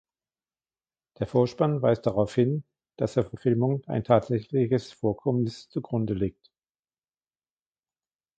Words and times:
Der 1.19 1.27
Vorspann 1.27 1.83
weist 1.83 2.07
darauf 2.07 2.33
hin, 2.33 2.63
dass 2.97 3.13
der 3.13 3.23
Verfilmung 3.23 3.83
ein 3.85 4.03
tatsächliches 4.03 4.91
Vorkommnis 4.91 5.69
zugrunde 5.69 6.15
liegt. 6.15 6.51